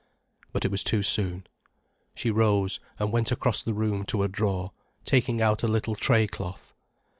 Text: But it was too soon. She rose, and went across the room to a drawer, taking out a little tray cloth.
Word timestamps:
But 0.51 0.65
it 0.65 0.71
was 0.71 0.83
too 0.83 1.03
soon. 1.03 1.45
She 2.15 2.31
rose, 2.31 2.79
and 2.97 3.11
went 3.11 3.31
across 3.31 3.61
the 3.61 3.75
room 3.75 4.03
to 4.05 4.23
a 4.23 4.27
drawer, 4.27 4.71
taking 5.05 5.43
out 5.43 5.61
a 5.61 5.67
little 5.67 5.93
tray 5.93 6.25
cloth. 6.25 6.73